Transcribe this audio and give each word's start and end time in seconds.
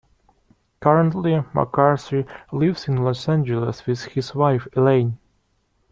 Currently, 0.79 1.43
McCarthy 1.53 2.25
lives 2.51 2.87
in 2.87 3.03
Los 3.03 3.29
Angeles 3.29 3.85
with 3.85 4.03
his 4.05 4.33
wife 4.33 4.67
Elaine. 4.73 5.19